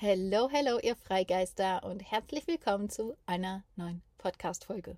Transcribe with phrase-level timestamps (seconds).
[0.00, 4.96] Hello, hello, ihr Freigeister und herzlich willkommen zu einer neuen Podcast-Folge.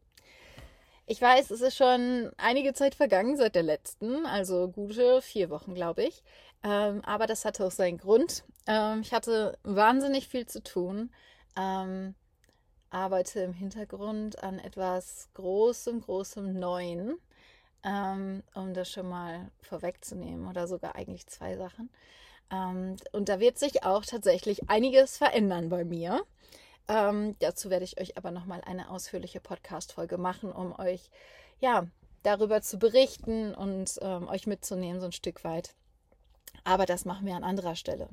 [1.06, 5.74] Ich weiß, es ist schon einige Zeit vergangen seit der letzten, also gute vier Wochen,
[5.74, 6.22] glaube ich.
[6.62, 8.44] Ähm, aber das hatte auch seinen Grund.
[8.66, 11.10] Ähm, ich hatte wahnsinnig viel zu tun.
[11.56, 12.14] Ähm,
[12.90, 17.16] arbeite im Hintergrund an etwas Großem, Großem Neuen,
[17.84, 21.88] ähm, um das schon mal vorwegzunehmen oder sogar eigentlich zwei Sachen.
[22.50, 26.22] Ähm, und da wird sich auch tatsächlich einiges verändern bei mir.
[26.88, 31.10] Ähm, dazu werde ich euch aber nochmal eine ausführliche Podcast-Folge machen, um euch
[31.60, 31.86] ja
[32.22, 35.74] darüber zu berichten und ähm, euch mitzunehmen, so ein Stück weit.
[36.64, 38.08] Aber das machen wir an anderer Stelle.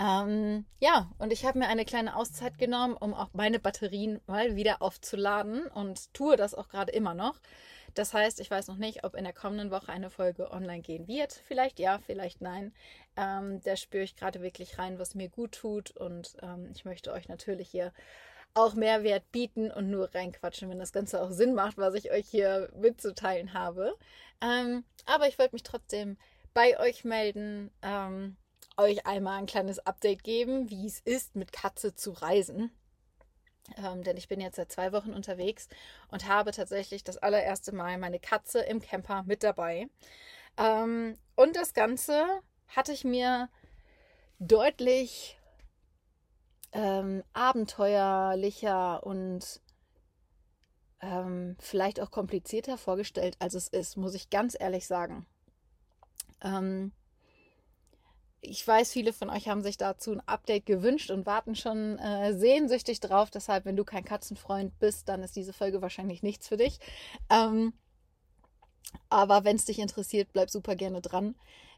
[0.00, 4.56] Ähm, ja, und ich habe mir eine kleine Auszeit genommen, um auch meine Batterien mal
[4.56, 7.38] wieder aufzuladen und tue das auch gerade immer noch.
[7.94, 11.06] Das heißt, ich weiß noch nicht, ob in der kommenden Woche eine Folge online gehen
[11.06, 11.32] wird.
[11.46, 12.72] Vielleicht ja, vielleicht nein.
[13.16, 15.90] Ähm, da spüre ich gerade wirklich rein, was mir gut tut.
[15.90, 17.92] Und ähm, ich möchte euch natürlich hier
[18.54, 22.26] auch Mehrwert bieten und nur reinquatschen, wenn das Ganze auch Sinn macht, was ich euch
[22.28, 23.94] hier mitzuteilen habe.
[24.40, 26.16] Ähm, aber ich wollte mich trotzdem
[26.54, 28.36] bei euch melden, ähm,
[28.76, 32.70] euch einmal ein kleines Update geben, wie es ist, mit Katze zu reisen.
[33.76, 35.68] Ähm, denn ich bin jetzt seit zwei Wochen unterwegs
[36.08, 39.88] und habe tatsächlich das allererste Mal meine Katze im Camper mit dabei.
[40.56, 42.24] Ähm, und das Ganze
[42.68, 43.48] hatte ich mir
[44.38, 45.38] deutlich
[46.72, 49.60] ähm, abenteuerlicher und
[51.00, 55.26] ähm, vielleicht auch komplizierter vorgestellt, als es ist, muss ich ganz ehrlich sagen.
[56.42, 56.92] Ähm,
[58.42, 62.34] ich weiß, viele von euch haben sich dazu ein Update gewünscht und warten schon äh,
[62.34, 63.30] sehnsüchtig drauf.
[63.30, 66.78] Deshalb, wenn du kein Katzenfreund bist, dann ist diese Folge wahrscheinlich nichts für dich.
[67.28, 67.74] Ähm,
[69.08, 71.36] aber wenn es dich interessiert, bleib super gerne dran,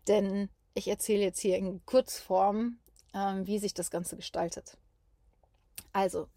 [0.09, 2.79] denn ich erzähle jetzt hier in Kurzform,
[3.13, 4.77] ähm, wie sich das Ganze gestaltet.
[5.93, 6.29] Also,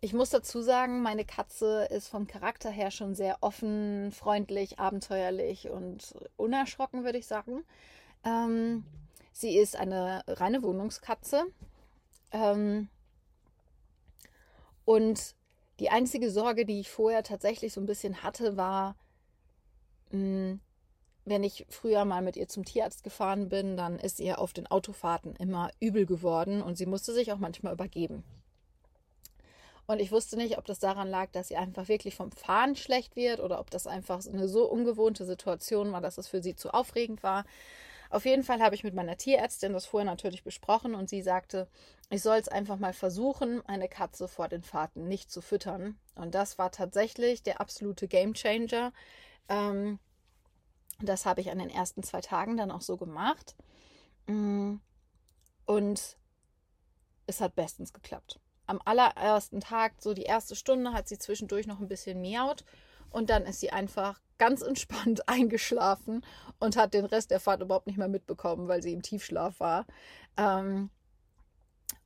[0.00, 5.70] ich muss dazu sagen, meine Katze ist vom Charakter her schon sehr offen, freundlich, abenteuerlich
[5.70, 7.64] und unerschrocken, würde ich sagen.
[8.24, 8.84] Ähm,
[9.32, 11.44] Sie ist eine reine Wohnungskatze.
[12.30, 12.88] Ähm,
[14.84, 15.34] und
[15.80, 18.96] die einzige Sorge, die ich vorher tatsächlich so ein bisschen hatte, war,
[20.10, 20.60] mh, hm,
[21.24, 24.66] wenn ich früher mal mit ihr zum Tierarzt gefahren bin, dann ist ihr auf den
[24.66, 28.24] Autofahrten immer übel geworden und sie musste sich auch manchmal übergeben.
[29.86, 33.16] Und ich wusste nicht, ob das daran lag, dass sie einfach wirklich vom Fahren schlecht
[33.16, 36.72] wird oder ob das einfach eine so ungewohnte Situation war, dass es für sie zu
[36.72, 37.44] aufregend war.
[38.12, 41.66] Auf jeden Fall habe ich mit meiner Tierärztin das vorher natürlich besprochen und sie sagte,
[42.10, 45.98] ich soll es einfach mal versuchen, eine Katze vor den Fahrten nicht zu füttern.
[46.14, 48.92] Und das war tatsächlich der absolute Gamechanger.
[49.48, 49.98] Ähm,
[51.00, 53.56] das habe ich an den ersten zwei Tagen dann auch so gemacht.
[54.26, 54.74] Mm,
[55.64, 56.18] und
[57.26, 58.40] es hat bestens geklappt.
[58.66, 62.66] Am allerersten Tag, so die erste Stunde, hat sie zwischendurch noch ein bisschen miaut
[63.08, 66.24] und dann ist sie einfach ganz entspannt eingeschlafen
[66.58, 69.86] und hat den Rest der Fahrt überhaupt nicht mehr mitbekommen, weil sie im Tiefschlaf war.
[70.36, 70.90] Ähm,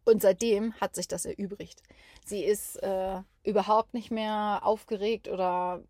[0.05, 1.83] und seitdem hat sich das erübrigt.
[2.27, 5.83] Sie ist äh, überhaupt nicht mehr aufgeregt oder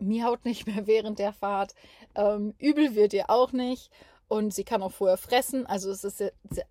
[0.00, 1.76] miaut nicht mehr während der Fahrt.
[2.16, 3.92] Ähm, übel wird ihr auch nicht.
[4.26, 5.66] Und sie kann auch vorher fressen.
[5.66, 6.22] Also es ist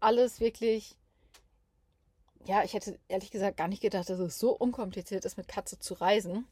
[0.01, 0.97] alles wirklich.
[2.45, 5.79] Ja, ich hätte ehrlich gesagt gar nicht gedacht, dass es so unkompliziert ist, mit Katze
[5.79, 6.47] zu reisen.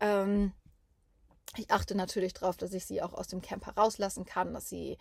[0.00, 0.52] Ähm,
[1.56, 4.98] ich achte natürlich darauf, dass ich sie auch aus dem Camper rauslassen kann, dass sie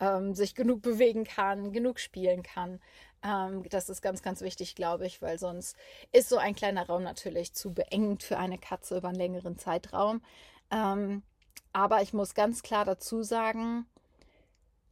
[0.00, 2.80] ähm, sich genug bewegen kann, genug spielen kann.
[3.22, 5.76] Ähm, das ist ganz, ganz wichtig, glaube ich, weil sonst
[6.12, 10.22] ist so ein kleiner Raum natürlich zu beengend für eine Katze über einen längeren Zeitraum.
[10.70, 11.22] Ähm,
[11.72, 13.86] aber ich muss ganz klar dazu sagen,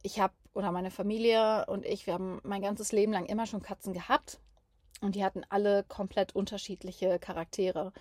[0.03, 3.61] ich habe oder meine Familie und ich, wir haben mein ganzes Leben lang immer schon
[3.61, 4.39] Katzen gehabt
[5.01, 7.91] und die hatten alle komplett unterschiedliche Charaktere.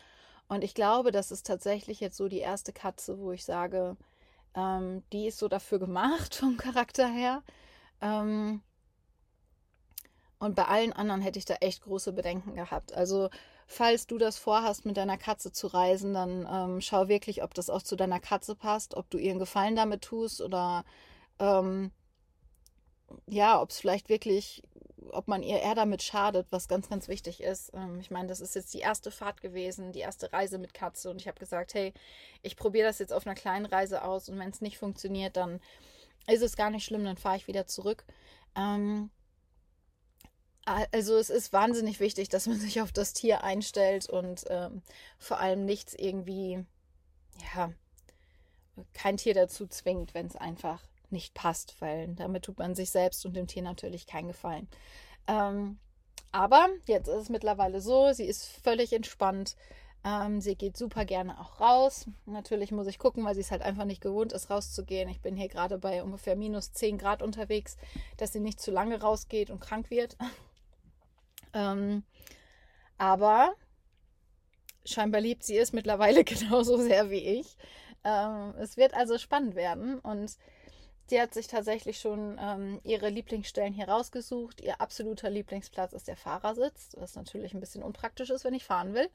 [0.49, 3.97] Und ich glaube, das ist tatsächlich jetzt so die erste Katze, wo ich sage,
[4.55, 7.43] ähm, die ist so dafür gemacht vom Charakter her.
[8.01, 8.63] Ähm,
[10.39, 12.93] und bei allen anderen hätte ich da echt große Bedenken gehabt.
[12.93, 13.31] Also,
[13.67, 17.71] falls du das vorhast, mit deiner Katze zu reisen, dann ähm, schau wirklich, ob das
[17.71, 20.85] auch zu deiner Katze passt, ob du ihr einen Gefallen damit tust oder
[21.39, 21.93] ähm,
[23.27, 24.63] ja, ob es vielleicht wirklich
[25.11, 27.73] ob man ihr eher damit schadet, was ganz, ganz wichtig ist.
[27.75, 31.11] Ähm, ich meine, das ist jetzt die erste Fahrt gewesen, die erste Reise mit Katze
[31.11, 31.93] und ich habe gesagt, hey,
[32.43, 35.61] ich probiere das jetzt auf einer kleinen Reise aus und wenn es nicht funktioniert, dann
[36.27, 38.05] ist es gar nicht schlimm, dann fahre ich wieder zurück.
[38.57, 39.11] Ähm,
[40.65, 44.83] also es ist wahnsinnig wichtig, dass man sich auf das Tier einstellt und ähm,
[45.19, 46.65] vor allem nichts irgendwie,
[47.55, 47.73] ja,
[48.93, 50.83] kein Tier dazu zwingt, wenn es einfach
[51.15, 54.69] nicht passt, weil damit tut man sich selbst und dem Tier natürlich keinen Gefallen.
[55.27, 55.79] Ähm,
[56.33, 59.57] aber jetzt ist es mittlerweile so, sie ist völlig entspannt.
[60.05, 62.07] Ähm, sie geht super gerne auch raus.
[62.27, 65.09] Natürlich muss ich gucken, weil sie es halt einfach nicht gewohnt ist, rauszugehen.
[65.09, 67.79] Ich bin hier gerade bei ungefähr minus 10 Grad unterwegs,
[68.19, 70.19] dass sie nicht zu lange rausgeht und krank wird.
[71.55, 72.03] ähm,
[72.99, 73.55] aber
[74.85, 77.57] scheinbar liebt sie es mittlerweile genauso sehr wie ich.
[78.05, 80.37] Ähm, es wird also spannend werden und
[81.07, 84.63] Sie hat sich tatsächlich schon ähm, ihre Lieblingsstellen hier rausgesucht.
[84.63, 88.95] Ihr absoluter Lieblingsplatz ist der Fahrersitz, was natürlich ein bisschen unpraktisch ist, wenn ich fahren
[88.95, 89.11] will.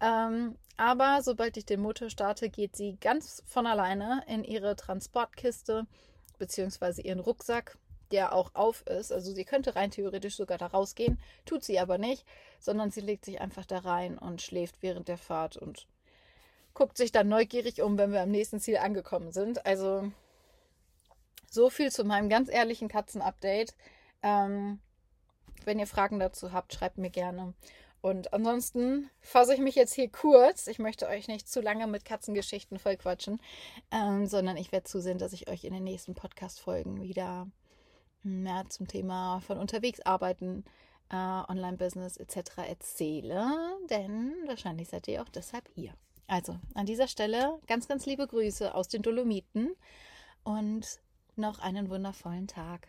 [0.00, 5.86] Ähm, aber sobald ich den Motor starte, geht sie ganz von alleine in ihre Transportkiste
[6.38, 7.00] bzw.
[7.02, 7.78] ihren Rucksack,
[8.10, 9.10] der auch auf ist.
[9.10, 12.26] Also sie könnte rein theoretisch sogar da rausgehen, tut sie aber nicht,
[12.58, 15.86] sondern sie legt sich einfach da rein und schläft während der Fahrt und
[16.74, 19.64] guckt sich dann neugierig um, wenn wir am nächsten Ziel angekommen sind.
[19.64, 20.10] Also
[21.50, 23.74] so viel zu meinem ganz ehrlichen Katzen-Update.
[24.22, 24.80] Ähm,
[25.64, 27.52] wenn ihr Fragen dazu habt, schreibt mir gerne.
[28.00, 30.66] Und ansonsten fasse ich mich jetzt hier kurz.
[30.68, 33.40] Ich möchte euch nicht zu lange mit Katzengeschichten vollquatschen,
[33.90, 37.46] ähm, sondern ich werde zusehen, dass ich euch in den nächsten Podcast-Folgen wieder
[38.22, 40.64] mehr zum Thema von unterwegs arbeiten,
[41.10, 42.58] äh, Online-Business etc.
[42.68, 43.44] erzähle.
[43.90, 45.92] Denn wahrscheinlich seid ihr auch deshalb hier.
[46.26, 49.74] Also an dieser Stelle ganz, ganz liebe Grüße aus den Dolomiten
[50.44, 51.00] und
[51.40, 52.88] noch einen wundervollen Tag.